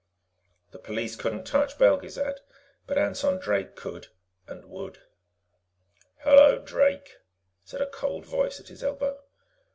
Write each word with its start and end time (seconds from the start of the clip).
The 0.71 0.79
police 0.79 1.15
couldn't 1.15 1.45
touch 1.45 1.77
Belgezad, 1.77 2.39
but 2.87 2.97
Anson 2.97 3.37
Drake 3.37 3.75
could 3.75 4.07
and 4.47 4.65
would. 4.65 4.97
"Hello, 6.23 6.57
Drake," 6.57 7.17
said 7.63 7.81
a 7.81 7.87
cold 7.87 8.25
voice 8.25 8.59
at 8.59 8.69
his 8.69 8.83
elbow. 8.83 9.21